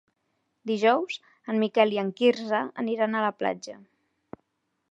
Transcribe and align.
Dijous 0.69 1.19
en 1.53 1.59
Miquel 1.63 1.93
i 1.97 2.01
en 2.03 2.09
Quirze 2.21 2.63
aniran 2.85 3.15
a 3.15 3.21
la 3.27 3.31
platja. 3.43 3.77